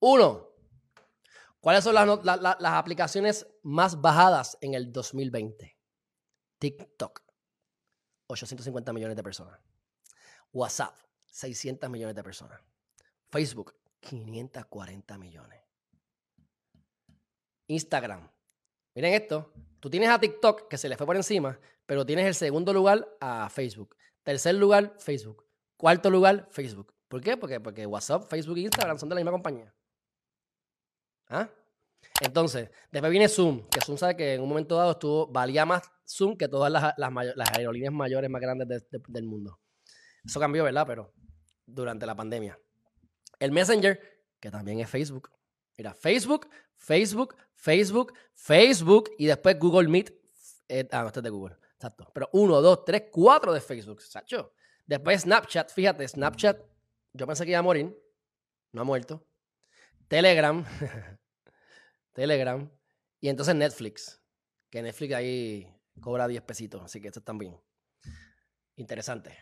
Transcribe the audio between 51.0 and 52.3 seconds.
no, este es de Google. Exacto. Pero